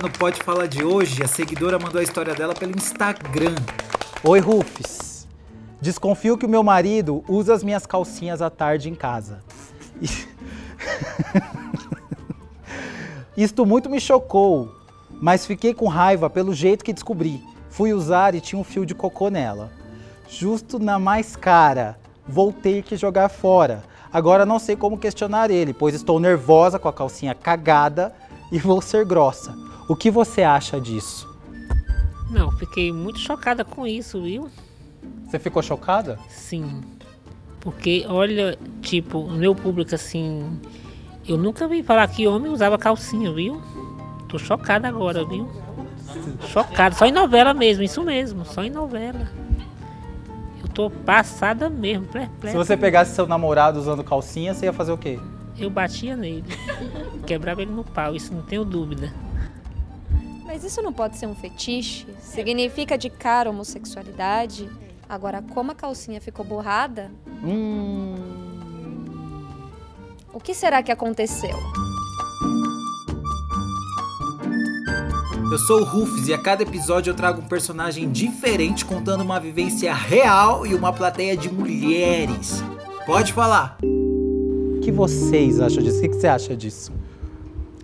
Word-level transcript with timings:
no 0.00 0.08
Pode 0.08 0.40
Falar 0.44 0.68
de 0.68 0.84
hoje. 0.84 1.24
A 1.24 1.26
seguidora 1.26 1.76
mandou 1.76 2.00
a 2.00 2.04
história 2.04 2.32
dela 2.36 2.54
pelo 2.54 2.70
Instagram. 2.76 3.56
Oi, 4.22 4.38
Rufus. 4.38 5.26
Desconfio 5.80 6.38
que 6.38 6.46
o 6.46 6.48
meu 6.48 6.62
marido 6.62 7.24
usa 7.28 7.52
as 7.52 7.64
minhas 7.64 7.84
calcinhas 7.84 8.40
à 8.40 8.48
tarde 8.48 8.88
em 8.88 8.94
casa. 8.94 9.42
Isto 13.36 13.66
muito 13.66 13.90
me 13.90 13.98
chocou, 13.98 14.72
mas 15.20 15.44
fiquei 15.44 15.74
com 15.74 15.88
raiva 15.88 16.30
pelo 16.30 16.54
jeito 16.54 16.84
que 16.84 16.92
descobri. 16.92 17.42
Fui 17.68 17.92
usar 17.92 18.36
e 18.36 18.40
tinha 18.40 18.60
um 18.60 18.64
fio 18.64 18.86
de 18.86 18.94
cocô 18.94 19.30
nela. 19.30 19.72
Justo 20.28 20.78
na 20.78 20.96
mais 20.96 21.34
cara, 21.34 21.98
vou 22.24 22.52
ter 22.52 22.84
que 22.84 22.96
jogar 22.96 23.28
fora. 23.28 23.82
Agora 24.12 24.46
não 24.46 24.60
sei 24.60 24.76
como 24.76 24.96
questionar 24.96 25.50
ele, 25.50 25.74
pois 25.74 25.92
estou 25.92 26.20
nervosa 26.20 26.78
com 26.78 26.88
a 26.88 26.92
calcinha 26.92 27.34
cagada 27.34 28.14
e 28.50 28.58
vou 28.58 28.80
ser 28.80 29.04
grossa. 29.04 29.54
O 29.88 29.94
que 29.94 30.10
você 30.10 30.42
acha 30.42 30.80
disso? 30.80 31.28
Não, 32.30 32.50
fiquei 32.52 32.92
muito 32.92 33.18
chocada 33.18 33.64
com 33.64 33.86
isso, 33.86 34.20
viu? 34.22 34.50
Você 35.26 35.38
ficou 35.38 35.62
chocada? 35.62 36.18
Sim. 36.28 36.80
Porque, 37.60 38.04
olha, 38.08 38.58
tipo, 38.80 39.18
o 39.18 39.32
meu 39.32 39.54
público 39.54 39.94
assim. 39.94 40.60
Eu 41.26 41.36
nunca 41.36 41.66
vi 41.66 41.82
falar 41.82 42.06
que 42.08 42.26
homem 42.26 42.52
usava 42.52 42.78
calcinha, 42.78 43.32
viu? 43.32 43.60
Tô 44.28 44.38
chocada 44.38 44.86
agora, 44.86 45.24
viu? 45.24 45.48
Chocada. 46.48 46.94
Só 46.94 47.06
em 47.06 47.12
novela 47.12 47.52
mesmo, 47.52 47.82
isso 47.82 48.02
mesmo, 48.02 48.44
só 48.44 48.62
em 48.62 48.70
novela. 48.70 49.28
Eu 50.62 50.68
tô 50.68 50.90
passada 50.90 51.68
mesmo, 51.68 52.06
perplexa. 52.06 52.50
Se 52.50 52.56
você 52.56 52.76
pegasse 52.76 53.14
seu 53.14 53.26
namorado 53.26 53.78
usando 53.78 54.04
calcinha, 54.04 54.54
você 54.54 54.66
ia 54.66 54.72
fazer 54.72 54.92
o 54.92 54.98
quê? 54.98 55.18
Eu 55.58 55.70
batia 55.70 56.16
nele. 56.16 56.44
Quebrava 57.26 57.62
ele 57.62 57.72
no 57.72 57.84
pau, 57.84 58.14
isso 58.14 58.32
não 58.32 58.42
tenho 58.42 58.64
dúvida. 58.64 59.12
Mas 60.44 60.62
isso 60.64 60.80
não 60.82 60.92
pode 60.92 61.16
ser 61.16 61.26
um 61.26 61.34
fetiche? 61.34 62.06
Significa 62.20 62.96
de 62.96 63.10
cara 63.10 63.50
homossexualidade? 63.50 64.68
Agora, 65.08 65.42
como 65.42 65.72
a 65.72 65.74
calcinha 65.74 66.20
ficou 66.20 66.44
borrada, 66.44 67.10
Hum. 67.44 68.14
o 70.32 70.40
que 70.40 70.54
será 70.54 70.82
que 70.82 70.90
aconteceu? 70.90 71.56
Eu 75.50 75.58
sou 75.58 75.80
o 75.80 75.84
Rufus 75.84 76.26
e 76.26 76.34
a 76.34 76.38
cada 76.38 76.64
episódio 76.64 77.10
eu 77.10 77.14
trago 77.14 77.40
um 77.40 77.46
personagem 77.46 78.10
diferente 78.10 78.84
contando 78.84 79.20
uma 79.22 79.38
vivência 79.38 79.94
real 79.94 80.66
e 80.66 80.74
uma 80.74 80.92
plateia 80.92 81.36
de 81.36 81.48
mulheres. 81.52 82.62
Pode 83.06 83.32
falar. 83.32 83.78
O 84.86 84.88
que 84.88 84.92
vocês 84.92 85.58
acham 85.58 85.82
disso? 85.82 85.98
O 85.98 86.00
que 86.00 86.08
que 86.10 86.14
você 86.14 86.28
acha 86.28 86.56
disso? 86.56 86.92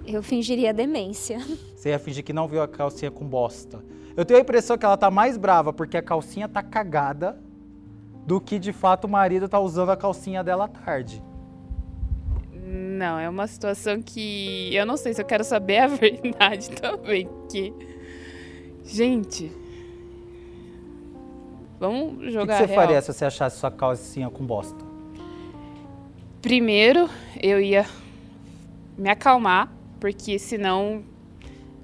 Eu 0.06 0.22
fingiria 0.22 0.72
demência. 0.72 1.40
Você 1.74 1.88
ia 1.88 1.98
fingir 1.98 2.22
que 2.22 2.32
não 2.32 2.46
viu 2.46 2.62
a 2.62 2.68
calcinha 2.68 3.10
com 3.10 3.26
bosta. 3.26 3.84
Eu 4.16 4.24
tenho 4.24 4.38
a 4.38 4.40
impressão 4.40 4.78
que 4.78 4.86
ela 4.86 4.96
tá 4.96 5.10
mais 5.10 5.36
brava 5.36 5.72
porque 5.72 5.96
a 5.96 6.02
calcinha 6.02 6.48
tá 6.48 6.62
cagada 6.62 7.42
do 8.24 8.40
que 8.40 8.56
de 8.56 8.72
fato 8.72 9.06
o 9.06 9.08
marido 9.08 9.48
tá 9.48 9.58
usando 9.58 9.90
a 9.90 9.96
calcinha 9.96 10.44
dela 10.44 10.66
à 10.66 10.68
tarde. 10.68 11.20
Não, 12.52 13.18
é 13.18 13.28
uma 13.28 13.48
situação 13.48 14.00
que 14.00 14.72
eu 14.72 14.86
não 14.86 14.96
sei 14.96 15.12
se 15.12 15.20
eu 15.20 15.26
quero 15.26 15.42
saber 15.42 15.78
a 15.78 15.86
verdade 15.90 16.70
também, 16.70 17.26
porque 17.26 17.72
gente, 18.84 19.50
vamos 21.80 22.12
O 22.12 22.18
que, 22.18 22.26
que 22.26 22.30
jogar 22.30 22.58
você 22.58 22.66
real. 22.66 22.80
faria 22.80 23.02
se 23.02 23.12
você 23.12 23.24
achasse 23.24 23.58
sua 23.58 23.72
calcinha 23.72 24.30
com 24.30 24.46
bosta? 24.46 24.91
Primeiro, 26.42 27.08
eu 27.40 27.60
ia 27.60 27.86
me 28.98 29.08
acalmar, 29.08 29.72
porque 30.00 30.40
senão 30.40 31.04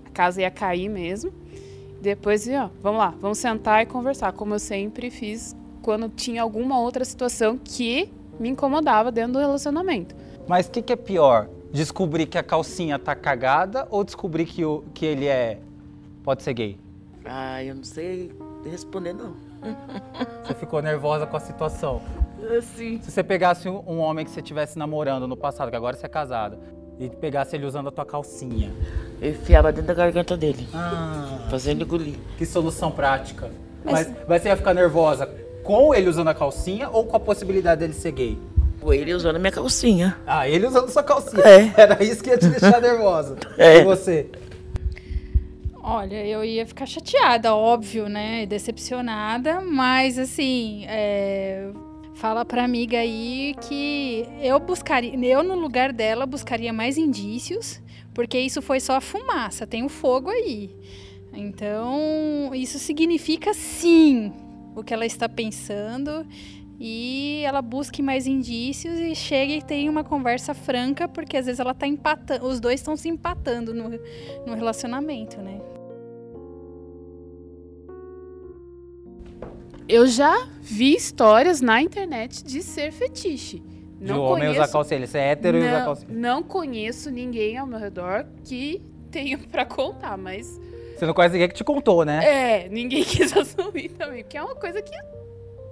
a 0.05 0.11
casa 0.11 0.43
ia 0.43 0.51
cair 0.51 0.89
mesmo. 0.89 1.33
Depois, 2.03 2.49
ó, 2.49 2.69
vamos 2.83 2.99
lá, 2.99 3.15
vamos 3.21 3.39
sentar 3.39 3.85
e 3.85 3.87
conversar, 3.87 4.33
como 4.33 4.55
eu 4.55 4.59
sempre 4.59 5.11
fiz 5.11 5.57
quando 5.81 6.09
tinha 6.09 6.43
alguma 6.43 6.81
outra 6.81 7.05
situação 7.05 7.57
que 7.57 8.13
me 8.39 8.49
incomodava 8.49 9.13
dentro 9.13 9.35
do 9.35 9.39
relacionamento. 9.39 10.17
Mas 10.49 10.67
o 10.67 10.73
que, 10.73 10.83
que 10.83 10.93
é 10.93 10.97
pior? 10.97 11.49
Descobrir 11.73 12.27
que 12.27 12.37
a 12.37 12.43
calcinha 12.43 12.99
tá 12.99 13.15
cagada 13.15 13.87
ou 13.93 14.03
descobrir 14.03 14.45
que, 14.45 14.65
o, 14.65 14.83
que 14.93 15.07
ele 15.07 15.27
é. 15.27 15.61
pode 16.25 16.43
ser 16.43 16.55
gay? 16.55 16.79
Ah, 17.25 17.63
eu 17.63 17.77
não 17.77 17.85
sei 17.85 18.33
responder, 18.69 19.13
não. 19.13 19.35
Você 20.45 20.55
ficou 20.55 20.83
nervosa 20.83 21.27
com 21.27 21.37
a 21.37 21.41
situação. 21.41 22.03
Assim. 22.59 23.01
Se 23.03 23.11
você 23.11 23.23
pegasse 23.23 23.69
um 23.69 23.99
homem 24.01 24.25
que 24.25 24.31
você 24.31 24.41
estivesse 24.41 24.79
namorando 24.79 25.27
no 25.27 25.37
passado, 25.37 25.71
que 25.71 25.77
agora 25.77 25.97
você 25.97 26.07
é 26.07 26.09
casada, 26.09 26.59
e 26.99 27.09
pegasse 27.09 27.55
ele 27.57 27.65
usando 27.67 27.89
a 27.89 27.93
tua 27.93 28.05
calcinha. 28.05 28.73
Eu 29.21 29.31
enfiava 29.31 29.71
dentro 29.73 29.89
da 29.89 29.95
garganta 29.95 30.37
dele, 30.37 30.67
Ah, 30.75 31.47
fazendo 31.51 31.83
engolir. 31.85 32.15
que 32.37 32.45
solução 32.47 32.91
prática. 32.91 33.51
Mas, 33.85 34.11
mas 34.29 34.43
você 34.43 34.49
ia 34.49 34.57
ficar 34.57 34.75
nervosa 34.75 35.27
com 35.63 35.95
ele 35.95 36.09
usando 36.09 36.29
a 36.29 36.35
calcinha 36.35 36.89
ou 36.91 37.05
com 37.07 37.17
a 37.17 37.21
possibilidade 37.21 37.81
dele 37.81 37.93
ser 37.93 38.13
gay? 38.13 38.39
Ele 38.91 39.13
usando 39.13 39.39
minha 39.39 39.53
calcinha. 39.53 40.17
Ah, 40.27 40.49
ele 40.49 40.67
usando 40.67 40.89
sua 40.89 41.03
calcinha. 41.03 41.43
É. 41.45 41.73
Era 41.81 42.03
isso 42.03 42.23
que 42.23 42.31
ia 42.31 42.39
te 42.39 42.49
deixar 42.49 42.81
nervosa. 42.81 43.37
É. 43.59 43.79
E 43.81 43.85
você? 43.85 44.31
Olha, 45.83 46.25
eu 46.27 46.45
ia 46.45 46.67
ficar 46.67 46.87
chateada, 46.87 47.55
óbvio, 47.55 48.09
né? 48.09 48.45
Decepcionada, 48.47 49.61
mas 49.61 50.19
assim, 50.19 50.85
é, 50.87 51.71
fala 52.19 52.45
pra 52.45 52.65
amiga 52.65 52.99
aí 52.99 53.55
que 53.69 54.27
eu 54.43 54.59
buscaria, 54.59 55.17
eu 55.25 55.43
no 55.45 55.55
lugar 55.55 55.93
dela 55.93 56.27
buscaria 56.27 56.73
mais 56.73 56.99
indícios, 56.99 57.81
porque 58.13 58.37
isso 58.39 58.61
foi 58.61 58.81
só 58.81 58.97
a 58.97 59.01
fumaça, 59.01 59.69
tem 59.69 59.85
o 59.85 59.89
fogo 59.89 60.29
aí. 60.29 60.75
Então, 61.33 62.51
isso 62.53 62.77
significa 62.81 63.55
sim 63.55 64.33
o 64.75 64.83
que 64.83 64.93
ela 64.93 65.07
está 65.07 65.29
pensando 65.29 66.27
e 66.81 67.43
ela 67.45 67.63
busque 67.63 68.03
mais 68.03 68.27
indícios 68.27 68.99
e 68.99 69.15
chega 69.15 69.53
e 69.53 69.63
tem 69.63 69.89
uma 69.89 70.03
conversa 70.03 70.55
franca, 70.55 71.07
porque 71.07 71.37
às 71.37 71.47
vezes 71.47 71.61
ela 71.61 71.75
tá 71.75 71.87
empatando, 71.87 72.47
os 72.47 72.59
dois 72.59 72.81
estão 72.81 72.97
se 72.97 73.09
empatando 73.09 73.73
no, 73.73 73.91
no 74.45 74.55
relacionamento, 74.55 75.41
né? 75.41 75.61
Eu 79.89 80.07
já 80.07 80.47
vi 80.61 80.95
histórias 80.95 81.61
na 81.61 81.81
internet 81.81 82.45
de 82.45 82.63
ser 82.63 82.93
fetiche. 82.93 83.63
De 84.01 84.13
homem 84.13 84.49
usar 84.51 84.69
calcinha. 84.69 84.99
Ele 84.99 85.07
ser 85.07 85.19
hétero 85.19 85.59
e 85.59 85.61
usar 85.61 85.79
não, 85.79 85.85
calcinha. 85.85 86.09
não 86.19 86.43
conheço 86.43 87.11
ninguém 87.11 87.57
ao 87.57 87.67
meu 87.67 87.79
redor 87.79 88.27
que 88.45 88.83
tenha 89.11 89.39
pra 89.51 89.65
contar, 89.65 90.17
mas 90.17 90.61
Você 90.97 91.07
não 91.07 91.15
conhece 91.15 91.33
ninguém 91.33 91.49
que 91.49 91.55
te 91.55 91.65
contou, 91.65 92.05
né? 92.05 92.21
é, 92.25 92.69
ninguém 92.69 93.03
quis 93.05 93.35
assumir 93.37 93.89
também, 93.91 94.23
porque 94.23 94.37
é 94.37 94.43
uma 94.43 94.55
coisa 94.55 94.81
que 94.83 94.93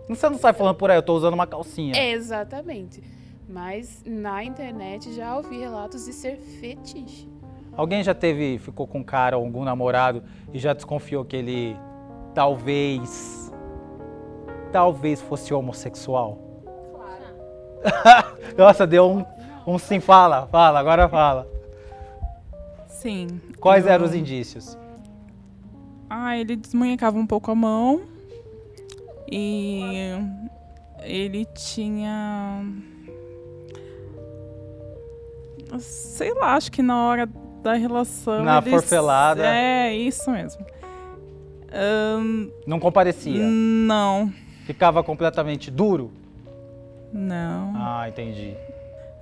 Você 0.09 0.29
não 0.29 0.39
sai 0.39 0.53
falando 0.55 0.77
por 0.77 0.91
aí, 0.91 0.97
eu 0.97 1.03
tô 1.03 1.15
usando 1.15 1.35
uma 1.35 1.47
calcinha. 1.47 1.95
é 1.95 2.11
exatamente. 2.13 3.03
Mas 3.49 4.03
na 4.05 4.43
internet 4.43 5.13
já 5.15 5.37
ouvi 5.37 5.57
relatos 5.59 6.05
de 6.07 6.13
ser 6.13 6.37
fetiche. 6.37 7.29
Alguém 7.77 8.03
já 8.03 8.13
teve, 8.15 8.59
ficou 8.59 8.89
com 8.89 8.99
um 9.01 9.05
cara 9.05 9.37
algum 9.37 9.63
namorado 9.63 10.25
e 10.53 10.59
já 10.59 10.73
desconfiou 10.73 11.25
que 11.25 11.37
ele 11.37 11.77
talvez, 12.35 13.46
talvez 14.77 15.23
fosse 15.23 15.55
homossexual? 15.55 16.37
Nossa, 18.59 18.87
deu 18.87 19.07
um, 19.11 19.25
um 19.75 19.79
sim, 19.79 20.01
fala, 20.01 20.47
fala, 20.49 20.79
agora 20.79 21.09
fala. 21.09 21.49
Sim. 22.87 23.41
Quais 23.59 23.87
eu- 23.87 23.93
eram 23.93 24.05
os 24.05 24.15
indícios? 24.15 24.77
Ah, 26.11 26.37
ele 26.37 26.57
desmunhecava 26.57 27.17
um 27.17 27.27
pouco 27.27 27.51
a 27.51 27.55
mão. 27.55 28.03
E 29.33 30.11
ele 31.01 31.47
tinha. 31.47 32.63
Sei 35.79 36.35
lá, 36.35 36.55
acho 36.55 36.71
que 36.71 36.83
na 36.83 37.07
hora 37.07 37.27
da 37.63 37.73
relação. 37.75 38.45
Na 38.45 38.59
ele- 38.59 38.71
forfelada. 38.71 39.43
É, 39.47 39.95
isso 39.97 40.31
mesmo. 40.31 40.65
Ahn, 41.73 42.49
Não 42.67 42.79
comparecia? 42.79 43.43
não, 43.45 44.33
Ficava 44.67 45.03
completamente 45.03 45.71
duro? 45.71 46.11
não. 47.13 47.73
Ah, 47.77 48.09
entendi. 48.09 48.55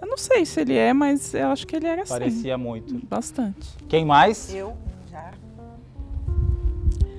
Eu 0.01 0.09
não 0.09 0.19
sei 0.19 0.45
se 0.45 0.61
ele 0.61 0.75
é, 0.77 0.93
mas 0.93 1.33
eu 1.33 1.49
acho 1.49 1.67
que 1.67 1.77
ele 1.77 1.87
era 1.87 2.03
assim. 2.03 2.13
Parecia 2.13 2.59
muito. 2.59 2.95
Bastante. 3.07 3.69
Quem 3.89 4.05
mais? 4.05 4.53
Eu 4.55 4.77
já. 5.11 5.33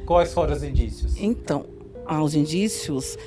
Quais 0.05 0.33
foram 0.33 0.53
os 0.53 0.63
indícios? 0.63 1.15
Então, 1.17 1.65
aos 2.05 2.35
indícios, 2.35 3.17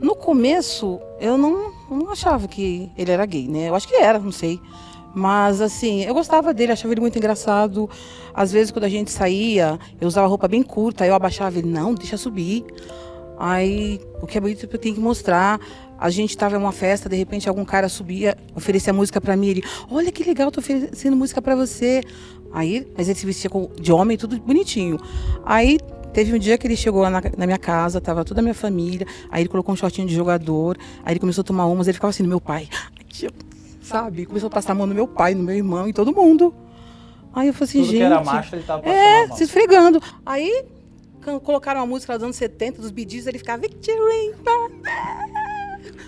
no 0.00 0.14
começo 0.14 1.00
eu 1.20 1.36
não, 1.36 1.72
não 1.90 2.10
achava 2.10 2.48
que 2.48 2.90
ele 2.96 3.10
era 3.10 3.26
gay, 3.26 3.48
né? 3.48 3.68
Eu 3.68 3.74
acho 3.74 3.88
que 3.88 3.96
era, 3.96 4.18
não 4.18 4.32
sei. 4.32 4.60
Mas 5.14 5.60
assim, 5.60 6.02
eu 6.02 6.14
gostava 6.14 6.54
dele, 6.54 6.72
achava 6.72 6.92
ele 6.94 7.00
muito 7.00 7.18
engraçado. 7.18 7.90
Às 8.32 8.52
vezes 8.52 8.70
quando 8.70 8.84
a 8.84 8.88
gente 8.88 9.10
saía, 9.10 9.78
eu 10.00 10.08
usava 10.08 10.26
roupa 10.26 10.48
bem 10.48 10.62
curta, 10.62 11.06
eu 11.06 11.14
abaixava 11.14 11.58
ele, 11.58 11.68
não, 11.68 11.94
deixa 11.94 12.16
subir. 12.16 12.64
Aí, 13.38 14.00
o 14.22 14.26
que 14.26 14.38
é 14.38 14.40
bonito 14.40 14.68
eu 14.70 14.78
tenho 14.78 14.94
que 14.94 15.00
mostrar. 15.00 15.60
A 15.98 16.10
gente 16.10 16.36
tava 16.36 16.56
em 16.56 16.58
uma 16.58 16.72
festa, 16.72 17.08
de 17.08 17.16
repente 17.16 17.48
algum 17.48 17.64
cara 17.64 17.88
subia, 17.88 18.36
oferecia 18.54 18.92
música 18.92 19.20
pra 19.20 19.36
mim, 19.36 19.48
ele, 19.48 19.64
olha 19.90 20.10
que 20.10 20.24
legal, 20.24 20.50
tô 20.50 20.60
oferecendo 20.60 21.16
música 21.16 21.40
pra 21.40 21.54
você. 21.54 22.02
Aí, 22.52 22.86
mas 22.96 23.08
ele 23.08 23.18
se 23.18 23.26
vestia 23.26 23.50
de 23.80 23.92
homem, 23.92 24.16
tudo 24.16 24.38
bonitinho. 24.40 24.98
Aí, 25.44 25.78
teve 26.12 26.34
um 26.34 26.38
dia 26.38 26.56
que 26.56 26.66
ele 26.66 26.76
chegou 26.76 27.02
lá 27.02 27.10
na, 27.10 27.22
na 27.36 27.46
minha 27.46 27.58
casa, 27.58 28.00
tava 28.00 28.24
toda 28.24 28.40
a 28.40 28.42
minha 28.42 28.54
família, 28.54 29.06
aí 29.30 29.42
ele 29.42 29.48
colocou 29.48 29.72
um 29.72 29.76
shortinho 29.76 30.06
de 30.06 30.14
jogador, 30.14 30.76
aí 31.04 31.12
ele 31.12 31.20
começou 31.20 31.42
a 31.42 31.44
tomar 31.44 31.66
umas, 31.66 31.88
ele 31.88 31.94
ficava 31.94 32.10
assim 32.10 32.22
no 32.22 32.28
meu 32.28 32.40
pai, 32.40 32.68
sabe? 33.82 34.26
Começou 34.26 34.46
a 34.46 34.50
passar 34.50 34.72
a 34.72 34.74
mão 34.74 34.86
no 34.86 34.94
meu 34.94 35.08
pai, 35.08 35.34
no 35.34 35.42
meu 35.42 35.54
irmão 35.56 35.88
e 35.88 35.92
todo 35.92 36.14
mundo. 36.14 36.54
Aí 37.34 37.48
eu 37.48 37.54
falei 37.54 37.68
assim, 37.68 37.78
Tudo 37.80 37.90
gente... 37.90 37.96
que 37.96 38.02
era 38.04 38.22
macho, 38.22 38.54
ele 38.54 38.62
tava 38.62 38.88
É, 38.88 39.28
se 39.32 39.42
esfregando. 39.42 40.00
Aí 40.24 40.64
colocaram 41.40 41.80
uma 41.80 41.86
música 41.86 42.14
dos 42.14 42.24
anos 42.24 42.36
70, 42.36 42.80
dos 42.80 42.90
Gees, 42.90 43.26
ele 43.26 43.38
ficava 43.38 43.62
Victory. 43.62 44.34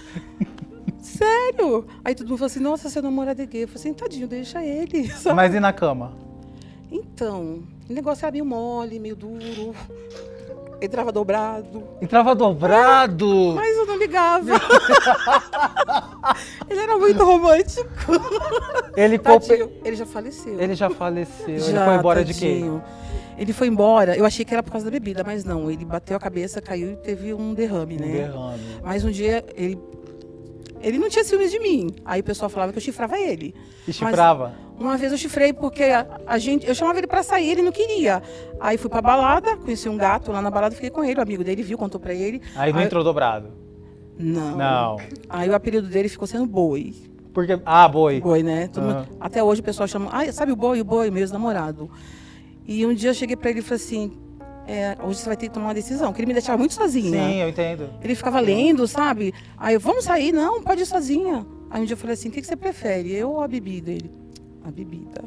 Sério? 1.01 1.87
Aí 2.05 2.15
todo 2.15 2.29
mundo 2.29 2.39
falou 2.39 2.47
assim, 2.47 2.61
nossa, 2.61 2.91
seu 2.91 3.01
namorado 3.03 3.41
é 3.41 3.47
gay. 3.47 3.65
Eu 3.65 3.69
falei 3.69 3.81
assim, 3.81 3.95
tadinho, 3.95 4.29
deixa 4.29 4.63
ele. 4.65 5.09
sabe? 5.17 5.37
Mas 5.37 5.55
e 5.55 5.61
na 5.61 5.73
cama? 5.73 6.13
Então, 6.91 7.63
o 7.89 7.93
negócio 7.93 8.25
era 8.25 8.33
meio 8.33 8.45
mole, 8.45 8.99
meio 8.99 9.17
duro. 9.17 9.75
Entrava 10.81 11.11
dobrado. 11.11 11.83
Entrava 12.03 12.35
dobrado. 12.35 13.55
Mas 13.55 13.77
eu 13.77 13.87
não 13.87 13.97
ligava. 13.97 14.53
ele 16.69 16.81
era 16.81 16.97
muito 16.99 17.25
romântico. 17.25 17.89
Ele, 18.97 19.19
Tadinho, 19.19 19.71
ele 19.85 19.97
já 19.97 20.07
faleceu. 20.07 20.59
ele 20.61 20.75
já 20.75 20.89
faleceu. 20.91 21.49
ele 21.49 21.61
Já, 21.61 21.85
foi 21.85 21.95
embora 21.97 22.25
de 22.25 22.33
quê? 22.35 22.49
tadinho. 22.49 22.83
Ele 23.39 23.53
foi 23.53 23.67
embora, 23.69 24.17
eu 24.17 24.25
achei 24.25 24.45
que 24.47 24.55
era 24.55 24.63
por 24.63 24.71
causa 24.73 24.87
da 24.87 24.91
bebida, 24.91 25.23
mas 25.23 25.45
não. 25.45 25.71
Ele 25.71 25.85
bateu 25.85 26.17
a 26.17 26.21
cabeça, 26.21 26.63
caiu 26.63 26.93
e 26.93 26.97
teve 26.97 27.35
um 27.35 27.53
derrame, 27.53 27.97
Um 27.97 28.01
né? 28.01 28.13
derrame. 28.13 28.61
Mas 28.83 29.05
um 29.05 29.11
dia 29.11 29.45
ele. 29.55 29.79
Ele 30.81 30.99
não 30.99 31.09
tinha 31.09 31.25
ciúmes 31.25 31.51
de 31.51 31.59
mim. 31.59 31.95
Aí 32.05 32.21
o 32.21 32.25
pessoal 32.25 32.49
falava 32.49 32.71
que 32.73 32.79
eu 32.79 32.83
chifrava 32.83 33.19
ele. 33.19 33.55
E 33.89 33.93
chifrava? 33.93 34.55
Uma 34.79 34.97
vez 34.97 35.11
eu 35.11 35.19
chifrei 35.19 35.53
porque 35.53 35.83
a, 35.85 36.07
a 36.27 36.39
gente. 36.39 36.67
Eu 36.67 36.75
chamava 36.75 36.99
ele 36.99 37.07
pra 37.07 37.23
sair, 37.23 37.51
ele 37.51 37.63
não 37.63 37.73
queria. 37.73 38.23
Aí 38.61 38.79
fui 38.79 38.89
pra 38.89 39.03
balada, 39.03 39.57
conheci 39.57 39.89
um 39.89 39.97
gato 39.97 40.31
lá 40.33 40.41
na 40.41 40.51
balada, 40.51 40.75
fiquei 40.75 40.91
com 40.91 41.03
ele. 41.05 41.19
O 41.19 41.23
amigo 41.23 41.43
dele 41.45 41.63
viu, 41.63 41.77
contou 41.77 42.01
pra 42.01 42.15
ele. 42.15 42.41
Aí 42.55 42.73
não 42.73 42.81
entrou 42.81 43.03
dobrado. 43.05 43.51
Não. 44.19 44.57
Não. 44.57 44.97
Aí 45.29 45.49
o 45.49 45.55
apelido 45.55 45.89
dele 45.89 46.09
ficou 46.09 46.27
sendo 46.27 46.47
boi. 46.47 46.95
Porque. 47.33 47.61
Ah, 47.67 47.87
boi. 47.87 48.21
Boi, 48.21 48.43
né? 48.43 48.69
Todo 48.69 48.85
mundo- 48.85 49.09
até 49.21 49.43
hoje 49.43 49.61
o 49.61 49.65
pessoal 49.65 49.87
chama. 49.87 50.09
Ah, 50.13 50.31
sabe 50.33 50.53
o 50.53 50.57
boi? 50.57 50.81
O 50.81 50.85
boi, 50.85 51.11
meu 51.11 51.21
ex-namorado. 51.23 51.91
E 52.67 52.85
um 52.87 52.95
dia 52.95 53.11
eu 53.11 53.15
cheguei 53.15 53.37
pra 53.37 53.51
ele 53.51 53.59
e 53.61 53.63
falei 53.63 53.77
assim: 53.85 54.13
é, 54.67 54.97
hoje 55.05 55.19
você 55.21 55.27
vai 55.27 55.37
ter 55.37 55.49
que 55.49 55.55
tomar 55.55 55.67
uma 55.67 55.75
decisão, 55.75 56.13
que 56.13 56.21
ele 56.21 56.27
me 56.27 56.33
deixava 56.33 56.57
muito 56.59 56.73
sozinha. 56.75 57.11
Sim, 57.29 57.35
eu 57.37 57.49
entendo. 57.51 57.91
Ele 58.03 58.15
ficava 58.15 58.41
lendo, 58.41 58.89
sabe? 58.89 59.35
Aí 59.59 59.75
eu, 59.75 59.81
vamos 59.81 60.05
sair? 60.05 60.33
Não, 60.33 60.63
pode 60.63 60.83
ir 60.83 60.87
sozinha. 60.87 61.47
Aí 61.71 61.83
um 61.83 61.85
dia 61.85 61.93
eu 61.95 61.99
falei 61.99 62.15
assim: 62.15 62.29
o 62.29 62.33
que, 62.33 62.41
que 62.41 62.47
você 62.47 62.57
prefere? 62.57 63.13
Eu 63.13 63.31
ou 63.33 63.43
a 63.43 63.49
bebida? 63.49 63.91
Ele, 63.91 64.11
a 64.65 64.71
bebida. 64.71 65.23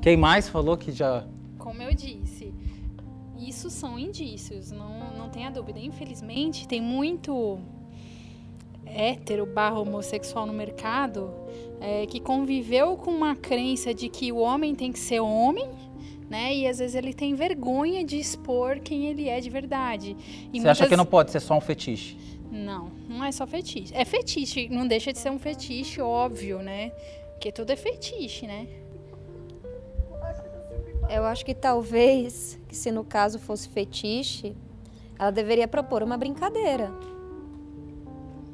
Quem 0.00 0.16
mais 0.16 0.48
falou 0.48 0.76
que 0.76 0.90
já. 0.90 1.24
Como 1.58 1.80
eu 1.82 1.94
disse, 1.94 2.52
isso 3.38 3.70
são 3.70 3.98
indícios, 3.98 4.72
não, 4.72 5.12
não 5.16 5.28
tenha 5.28 5.50
dúvida. 5.50 5.78
Infelizmente, 5.78 6.66
tem 6.66 6.80
muito 6.80 7.58
hétero 8.94 9.46
barra 9.46 9.78
homossexual 9.80 10.46
no 10.46 10.52
mercado 10.52 11.32
é, 11.80 12.06
que 12.06 12.20
conviveu 12.20 12.96
com 12.96 13.10
uma 13.10 13.34
crença 13.34 13.92
de 13.94 14.08
que 14.08 14.30
o 14.32 14.36
homem 14.38 14.74
tem 14.74 14.92
que 14.92 14.98
ser 14.98 15.20
homem, 15.20 15.68
né? 16.30 16.54
E 16.54 16.66
às 16.66 16.78
vezes 16.78 16.94
ele 16.94 17.12
tem 17.12 17.34
vergonha 17.34 18.04
de 18.04 18.18
expor 18.18 18.80
quem 18.80 19.06
ele 19.08 19.28
é 19.28 19.40
de 19.40 19.50
verdade. 19.50 20.16
E 20.52 20.60
Você 20.60 20.68
acha 20.68 20.80
muitas- 20.82 20.88
que 20.88 20.96
não 20.96 21.06
pode 21.06 21.30
ser 21.30 21.40
só 21.40 21.56
um 21.56 21.60
fetiche? 21.60 22.16
Não, 22.50 22.90
não 23.08 23.24
é 23.24 23.32
só 23.32 23.46
fetiche. 23.46 23.92
É 23.96 24.04
fetiche, 24.04 24.68
não 24.68 24.86
deixa 24.86 25.12
de 25.12 25.18
ser 25.18 25.30
um 25.30 25.38
fetiche, 25.38 26.00
óbvio, 26.00 26.58
né? 26.60 26.90
Porque 27.32 27.50
tudo 27.50 27.70
é 27.70 27.76
fetiche, 27.76 28.46
né? 28.46 28.66
Eu 31.10 31.24
acho 31.24 31.44
que 31.44 31.54
talvez, 31.54 32.58
que 32.68 32.76
se 32.76 32.90
no 32.90 33.04
caso 33.04 33.38
fosse 33.38 33.68
fetiche, 33.68 34.54
ela 35.18 35.30
deveria 35.30 35.68
propor 35.68 36.02
uma 36.02 36.16
brincadeira. 36.16 36.90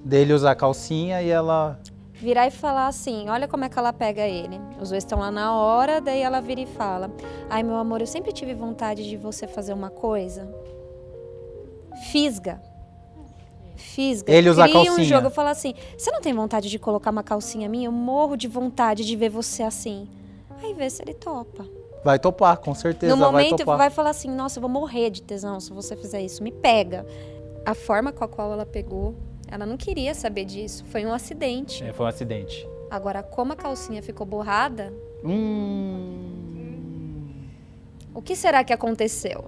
Dele 0.05 0.33
usar 0.33 0.55
calcinha 0.55 1.21
e 1.23 1.29
ela. 1.29 1.79
Virar 2.15 2.47
e 2.49 2.51
falar 2.51 2.89
assim, 2.89 3.29
olha 3.29 3.47
como 3.47 3.65
é 3.65 3.69
que 3.69 3.79
ela 3.79 3.93
pega 3.93 4.27
ele. 4.27 4.61
Os 4.81 4.91
dois 4.91 5.05
estão 5.05 5.21
lá 5.21 5.31
na 5.31 5.55
hora, 5.57 6.01
daí 6.01 6.21
ela 6.21 6.41
vira 6.41 6.61
e 6.61 6.67
fala: 6.67 7.11
Ai, 7.49 7.63
meu 7.63 7.77
amor, 7.77 8.01
eu 8.01 8.07
sempre 8.07 8.33
tive 8.33 8.55
vontade 8.55 9.09
de 9.09 9.17
você 9.17 9.47
fazer 9.47 9.73
uma 9.73 9.91
coisa. 9.91 10.49
Fisga. 12.11 12.61
Fisga. 13.77 14.33
Ele 14.33 14.51
usa 14.51 14.65
Cria 14.65 14.81
um 14.81 14.85
calcinha. 14.85 15.07
jogo. 15.07 15.31
Fala 15.31 15.51
assim: 15.51 15.75
Você 15.97 16.11
não 16.11 16.21
tem 16.21 16.33
vontade 16.35 16.69
de 16.69 16.79
colocar 16.79 17.11
uma 17.11 17.23
calcinha 17.23 17.69
minha? 17.69 17.87
Eu 17.87 17.93
morro 17.93 18.37
de 18.37 18.49
vontade 18.49 19.05
de 19.05 19.15
ver 19.17 19.29
você 19.29 19.63
assim. 19.63 20.09
Aí 20.63 20.75
vê 20.75 20.89
se 20.91 21.03
ele 21.03 21.15
topa. 21.15 21.65
Vai 22.05 22.19
topar, 22.19 22.57
com 22.59 22.75
certeza 22.75 23.15
no 23.15 23.23
vai 23.23 23.31
momento, 23.33 23.59
topar. 23.59 23.79
vai 23.79 23.91
falar 23.91 24.11
assim: 24.11 24.29
Nossa, 24.31 24.59
eu 24.59 24.61
vou 24.61 24.71
morrer 24.71 25.11
de 25.11 25.23
tesão 25.23 25.61
se 25.61 25.73
você 25.73 25.97
fizer 25.97 26.21
isso. 26.21 26.43
Me 26.43 26.51
pega. 26.51 27.07
A 27.65 27.75
forma 27.75 28.13
com 28.13 28.25
a 28.25 28.29
qual 28.29 28.53
ela 28.53 28.65
pegou, 28.65 29.15
ela 29.51 29.67
não 29.67 29.77
queria 29.77 30.15
saber 30.15 30.45
disso. 30.45 30.85
Foi 30.91 31.05
um 31.05 31.13
acidente. 31.13 31.83
É, 31.85 31.93
foi 31.93 32.07
um 32.07 32.09
acidente. 32.09 32.67
Agora, 32.91 33.23
como 33.23 33.53
a 33.53 33.57
calcinha 33.57 34.03
ficou 34.03 34.27
borrada, 34.27 34.93
Hum. 35.25 36.25
o 38.15 38.23
que 38.23 38.35
será 38.37 38.63
que 38.65 38.73
aconteceu? 38.73 39.45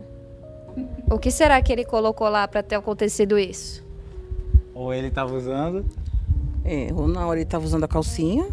O 1.10 1.18
que 1.18 1.30
será 1.30 1.60
que 1.62 1.72
ele 1.72 1.84
colocou 1.84 2.28
lá 2.28 2.46
pra 2.46 2.62
ter 2.62 2.74
acontecido 2.76 3.38
isso? 3.38 3.84
Ou 4.74 4.92
ele 4.94 5.10
tava 5.10 5.34
usando. 5.34 5.84
É, 6.64 6.88
ou 6.94 7.08
na 7.08 7.26
hora 7.26 7.38
ele 7.40 7.48
tava 7.48 7.64
usando 7.64 7.84
a 7.84 7.88
calcinha, 7.88 8.46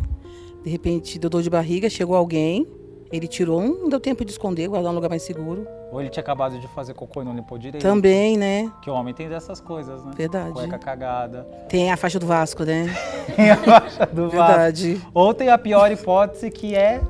de 0.63 0.69
repente 0.69 1.19
deu 1.19 1.29
dor 1.29 1.43
de 1.43 1.49
barriga, 1.49 1.89
chegou 1.89 2.15
alguém, 2.15 2.65
ele 3.11 3.27
tirou, 3.27 3.61
não 3.61 3.89
deu 3.89 3.99
tempo 3.99 4.25
de 4.25 4.31
esconder, 4.31 4.67
guardar 4.67 4.91
um 4.91 4.95
lugar 4.95 5.09
mais 5.09 5.23
seguro. 5.23 5.67
Ou 5.91 6.01
ele 6.01 6.09
tinha 6.09 6.21
acabado 6.21 6.59
de 6.59 6.67
fazer 6.69 6.93
cocô 6.93 7.21
e 7.21 7.25
não 7.25 7.33
limpou 7.33 7.57
direito. 7.57 7.81
Também, 7.81 8.37
né? 8.37 8.71
Que 8.81 8.89
o 8.89 8.93
homem 8.93 9.13
tem 9.13 9.29
dessas 9.29 9.61
coisas, 9.61 10.03
né? 10.03 10.11
Verdade. 10.15 10.51
Cueca 10.51 10.77
cagada. 10.77 11.43
Tem 11.69 11.91
a 11.91 11.95
faixa 11.95 12.19
do 12.19 12.25
Vasco, 12.25 12.63
né? 12.63 12.87
Tem 13.35 13.51
a 13.51 13.57
faixa 13.57 14.05
do 14.05 14.29
Vasco. 14.29 14.37
Verdade. 14.37 15.01
Ou 15.13 15.33
tem 15.33 15.49
a 15.49 15.57
pior 15.57 15.91
hipótese 15.91 16.49
que 16.51 16.75
é. 16.75 17.01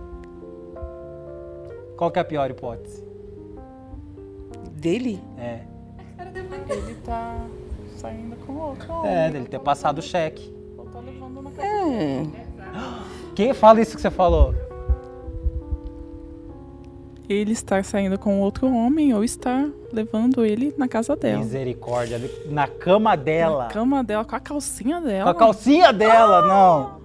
Qual 1.96 2.12
que 2.12 2.20
é 2.20 2.22
a 2.22 2.26
pior 2.26 2.50
hipótese? 2.52 3.04
Dele? 4.72 5.24
É. 5.38 5.62
Ele 6.70 6.96
tá 7.04 7.46
saindo 7.96 8.36
com 8.46 8.54
outro 8.58 8.92
homem. 8.94 9.12
É, 9.12 9.30
dele 9.30 9.46
ter 9.46 9.60
passado 9.60 10.00
o 10.00 10.02
cheque. 10.02 10.54
Ou 10.78 10.86
tá 10.86 11.00
levando 11.00 11.40
uma. 11.40 11.52
É. 11.60 12.26
Quem 13.36 13.54
fala 13.54 13.82
isso 13.82 13.96
que 13.96 14.02
você 14.02 14.12
falou? 14.12 14.54
Ele 17.30 17.52
estar 17.52 17.84
saindo 17.84 18.18
com 18.18 18.40
outro 18.40 18.74
homem 18.74 19.14
ou 19.14 19.22
estar 19.24 19.68
levando 19.92 20.46
ele 20.46 20.74
na 20.78 20.88
casa 20.88 21.16
dela. 21.16 21.40
Misericórdia. 21.40 22.22
Na 22.50 22.68
cama 22.68 23.18
dela. 23.18 23.64
Na 23.66 23.70
cama 23.70 24.04
dela, 24.04 24.24
com 24.24 24.36
a 24.36 24.40
calcinha 24.40 25.02
Com 25.02 25.08
dela. 25.08 25.32
a 25.32 25.34
calcinha 25.34 25.92
dela, 25.92 26.42
não. 26.42 27.00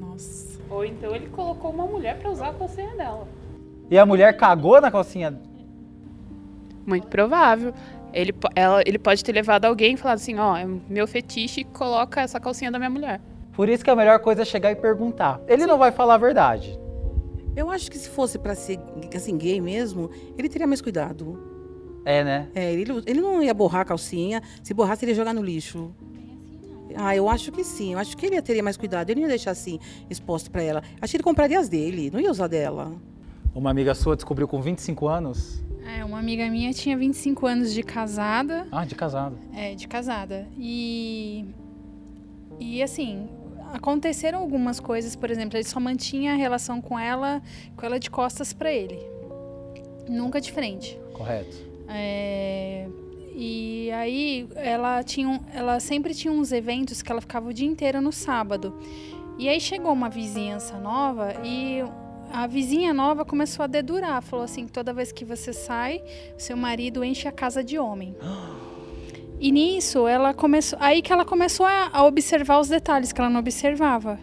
Nossa. 0.00 0.58
Ou 0.68 0.84
então 0.84 1.14
ele 1.14 1.28
colocou 1.28 1.70
uma 1.70 1.86
mulher 1.86 2.18
pra 2.18 2.30
usar 2.30 2.48
a 2.48 2.54
calcinha 2.54 2.94
dela. 2.96 3.28
E 3.88 3.96
a 3.96 4.04
mulher 4.04 4.36
cagou 4.36 4.80
na 4.80 4.90
calcinha. 4.90 5.38
Muito 6.84 7.06
provável. 7.06 7.72
Ele, 8.12 8.34
ela, 8.54 8.82
ele 8.84 8.98
pode 8.98 9.22
ter 9.22 9.32
levado 9.32 9.64
alguém 9.66 9.94
e 9.94 9.96
falado 9.96 10.16
assim, 10.16 10.38
ó, 10.38 10.56
é 10.56 10.66
meu 10.88 11.06
fetiche, 11.06 11.62
coloca 11.64 12.20
essa 12.20 12.40
calcinha 12.40 12.70
da 12.72 12.78
minha 12.78 12.90
mulher. 12.90 13.20
Por 13.52 13.68
isso 13.68 13.84
que 13.84 13.90
a 13.90 13.96
melhor 13.96 14.18
coisa 14.18 14.42
é 14.42 14.44
chegar 14.44 14.72
e 14.72 14.76
perguntar. 14.76 15.40
Ele 15.46 15.66
não 15.66 15.78
vai 15.78 15.92
falar 15.92 16.14
a 16.14 16.18
verdade. 16.18 16.76
Eu 17.56 17.70
acho 17.70 17.90
que 17.90 17.98
se 17.98 18.10
fosse 18.10 18.38
pra 18.38 18.54
ser 18.54 18.78
assim, 19.14 19.38
gay 19.38 19.60
mesmo, 19.60 20.10
ele 20.36 20.48
teria 20.48 20.66
mais 20.66 20.82
cuidado. 20.82 21.56
É, 22.04 22.22
né? 22.22 22.48
É, 22.54 22.72
ele, 22.72 22.92
ele 23.06 23.20
não 23.20 23.42
ia 23.42 23.54
borrar 23.54 23.80
a 23.80 23.84
calcinha. 23.84 24.42
Se 24.62 24.74
borrasse, 24.74 25.04
ele 25.04 25.12
ia 25.12 25.16
jogar 25.16 25.32
no 25.32 25.42
lixo. 25.42 25.90
Ah, 26.94 27.16
eu 27.16 27.28
acho 27.28 27.50
que 27.50 27.64
sim. 27.64 27.94
Eu 27.94 27.98
acho 27.98 28.16
que 28.16 28.26
ele 28.26 28.40
teria 28.42 28.62
mais 28.62 28.76
cuidado. 28.76 29.10
Ele 29.10 29.20
não 29.20 29.26
ia 29.26 29.30
deixar 29.30 29.50
assim, 29.52 29.80
exposto 30.08 30.50
pra 30.50 30.62
ela. 30.62 30.82
Acho 31.00 31.10
que 31.12 31.16
ele 31.16 31.24
compraria 31.24 31.58
as 31.58 31.68
dele, 31.68 32.10
não 32.12 32.20
ia 32.20 32.30
usar 32.30 32.46
dela. 32.46 32.92
Uma 33.54 33.70
amiga 33.70 33.94
sua 33.94 34.14
descobriu 34.14 34.46
com 34.46 34.60
25 34.60 35.08
anos. 35.08 35.64
É, 35.84 36.04
uma 36.04 36.18
amiga 36.18 36.48
minha 36.50 36.72
tinha 36.72 36.96
25 36.96 37.46
anos 37.46 37.72
de 37.72 37.82
casada. 37.82 38.66
Ah, 38.70 38.84
de 38.84 38.94
casado. 38.94 39.38
É, 39.54 39.74
de 39.74 39.88
casada. 39.88 40.46
E. 40.58 41.46
E 42.60 42.82
assim, 42.82 43.28
aconteceram 43.72 44.40
algumas 44.40 44.80
coisas, 44.80 45.16
por 45.16 45.30
exemplo, 45.30 45.56
ele 45.56 45.64
só 45.64 45.80
mantinha 45.80 46.32
a 46.32 46.36
relação 46.36 46.80
com 46.80 46.98
ela, 46.98 47.42
com 47.76 47.86
ela 47.86 47.98
de 47.98 48.10
costas 48.10 48.52
pra 48.52 48.72
ele. 48.72 48.98
Nunca 50.08 50.40
de 50.40 50.52
frente. 50.52 50.98
Correto. 51.12 51.56
É, 51.88 52.86
e 53.34 53.90
aí 53.92 54.48
ela 54.56 55.02
tinha, 55.02 55.40
ela 55.52 55.78
sempre 55.78 56.14
tinha 56.14 56.32
uns 56.32 56.52
eventos 56.52 57.02
que 57.02 57.10
ela 57.12 57.20
ficava 57.20 57.48
o 57.48 57.52
dia 57.52 57.66
inteiro 57.66 58.00
no 58.00 58.12
sábado. 58.12 58.78
E 59.38 59.48
aí 59.48 59.60
chegou 59.60 59.92
uma 59.92 60.08
vizinhança 60.08 60.78
nova 60.78 61.34
e 61.44 61.84
a 62.32 62.46
vizinha 62.46 62.94
nova 62.94 63.24
começou 63.24 63.62
a 63.62 63.66
dedurar, 63.66 64.22
falou 64.22 64.44
assim, 64.44 64.66
toda 64.66 64.92
vez 64.92 65.12
que 65.12 65.24
você 65.24 65.52
sai, 65.52 66.02
seu 66.38 66.56
marido 66.56 67.04
enche 67.04 67.28
a 67.28 67.32
casa 67.32 67.62
de 67.62 67.78
homem. 67.78 68.16
E 69.38 69.52
nisso, 69.52 70.06
ela 70.08 70.32
começou. 70.32 70.78
Aí 70.80 71.02
que 71.02 71.12
ela 71.12 71.24
começou 71.24 71.66
a, 71.66 72.04
observar 72.04 72.58
os 72.58 72.68
detalhes 72.68 73.12
que 73.12 73.20
ela 73.20 73.28
não 73.28 73.40
observava. 73.40 74.18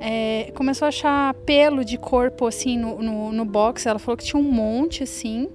É, 0.00 0.52
começou 0.54 0.86
a 0.86 0.88
achar 0.88 1.34
pelo 1.34 1.84
de 1.84 1.96
corpo, 1.96 2.46
assim, 2.46 2.76
no, 2.76 3.00
no, 3.00 3.32
no 3.32 3.44
box. 3.44 3.86
Ela 3.86 3.98
falou 3.98 4.16
que 4.16 4.24
tinha 4.24 4.40
um 4.40 4.50
monte, 4.50 5.04
assim. 5.04 5.48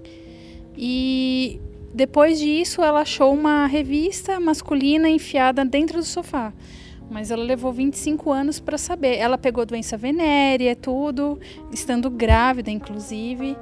E 0.77 1.59
depois 1.93 2.39
disso, 2.39 2.81
ela 2.81 3.01
achou 3.01 3.33
uma 3.33 3.67
revista 3.67 4.39
masculina 4.39 5.09
enfiada 5.09 5.65
dentro 5.65 5.99
do 5.99 6.05
sofá. 6.05 6.53
Mas 7.11 7.29
ela 7.29 7.43
levou 7.43 7.73
25 7.73 8.31
anos 8.31 8.59
para 8.59 8.77
saber. 8.77 9.17
Ela 9.17 9.37
pegou 9.37 9.65
doença 9.65 9.97
venérea, 9.97 10.75
tudo, 10.75 11.37
estando 11.71 12.09
grávida, 12.09 12.71
inclusive. 12.71 13.57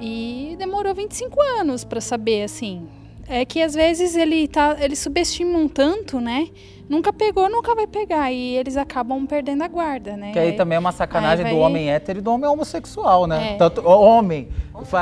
E 0.00 0.56
demorou 0.58 0.94
25 0.94 1.40
anos 1.60 1.84
para 1.84 2.00
saber, 2.00 2.42
assim. 2.42 2.88
É 3.28 3.44
que 3.44 3.60
às 3.62 3.74
vezes 3.74 4.14
ele 4.16 4.46
tá, 4.46 4.76
eles 4.80 4.98
subestimam 4.98 5.68
tanto, 5.68 6.20
né? 6.20 6.48
Nunca 6.88 7.12
pegou, 7.12 7.50
nunca 7.50 7.74
vai 7.74 7.86
pegar. 7.86 8.30
E 8.30 8.56
eles 8.56 8.76
acabam 8.76 9.26
perdendo 9.26 9.62
a 9.64 9.68
guarda, 9.68 10.16
né? 10.16 10.32
Que 10.32 10.38
aí 10.38 10.52
também 10.52 10.76
é 10.76 10.78
uma 10.78 10.92
sacanagem 10.92 11.44
aí 11.44 11.50
do 11.52 11.58
vai- 11.58 11.66
homem 11.66 11.90
hétero 11.90 12.20
e 12.20 12.22
do 12.22 12.30
homem 12.30 12.48
homossexual, 12.48 13.26
né? 13.26 13.54
É. 13.54 13.56
Tanto 13.56 13.84
homem 13.86 14.48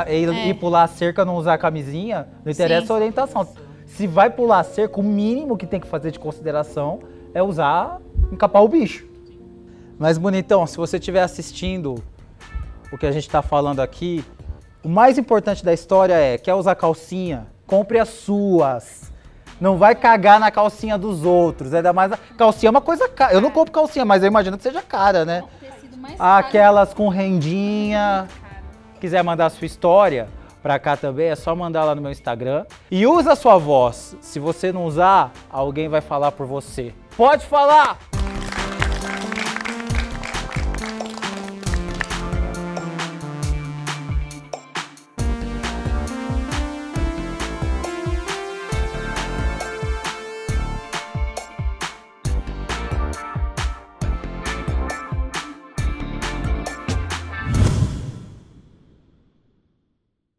ir, 0.09 0.29
É. 0.29 0.47
ir 0.47 0.53
pular 0.55 0.83
a 0.83 0.87
cerca, 0.87 1.23
não 1.23 1.35
usar 1.35 1.57
camisinha, 1.59 2.27
não 2.43 2.51
interessa 2.51 2.87
Sim. 2.87 2.93
a 2.93 2.95
orientação. 2.95 3.47
Se 3.85 4.07
vai 4.07 4.29
pular 4.31 4.59
a 4.59 4.63
cerca, 4.63 4.99
o 4.99 5.03
mínimo 5.03 5.55
que 5.55 5.67
tem 5.67 5.79
que 5.79 5.87
fazer 5.87 6.09
de 6.09 6.17
consideração 6.19 6.99
é 7.33 7.43
usar, 7.43 8.01
encapar 8.31 8.63
o 8.63 8.67
bicho. 8.67 9.05
Mas, 9.99 10.17
bonitão, 10.17 10.65
se 10.65 10.75
você 10.77 10.97
estiver 10.97 11.21
assistindo 11.21 11.95
o 12.91 12.97
que 12.97 13.05
a 13.05 13.11
gente 13.11 13.27
está 13.27 13.41
falando 13.43 13.79
aqui, 13.79 14.25
o 14.83 14.89
mais 14.89 15.17
importante 15.19 15.63
da 15.63 15.71
história 15.71 16.13
é, 16.15 16.37
quer 16.39 16.55
usar 16.55 16.73
calcinha? 16.75 17.47
Compre 17.65 17.99
as 17.99 18.09
suas. 18.09 19.11
Não 19.59 19.77
vai 19.77 19.95
cagar 19.95 20.39
na 20.39 20.51
calcinha 20.51 20.97
dos 20.97 21.23
outros. 21.23 21.73
Ainda 21.73 21.93
mais 21.93 22.11
a 22.11 22.17
calcinha 22.37 22.69
é 22.69 22.71
uma 22.71 22.81
coisa 22.81 23.07
cara. 23.07 23.33
Eu 23.33 23.41
não 23.41 23.51
compro 23.51 23.71
calcinha, 23.71 24.05
mas 24.05 24.21
eu 24.21 24.27
imagino 24.27 24.57
que 24.57 24.63
seja 24.63 24.81
cara, 24.81 25.25
né? 25.25 25.43
Aquelas 26.19 26.93
com 26.93 27.07
rendinha. 27.07 28.27
Quiser 28.99 29.23
mandar 29.23 29.47
a 29.47 29.49
sua 29.49 29.65
história 29.65 30.27
pra 30.61 30.79
cá 30.79 30.97
também, 30.97 31.27
é 31.27 31.35
só 31.35 31.55
mandar 31.55 31.83
lá 31.83 31.93
no 31.93 32.01
meu 32.01 32.11
Instagram. 32.11 32.65
E 32.89 33.05
usa 33.05 33.33
a 33.33 33.35
sua 33.35 33.57
voz. 33.57 34.17
Se 34.19 34.39
você 34.39 34.71
não 34.71 34.85
usar, 34.85 35.31
alguém 35.49 35.87
vai 35.87 36.01
falar 36.01 36.31
por 36.31 36.47
você. 36.47 36.91
Pode 37.15 37.45
falar! 37.45 38.14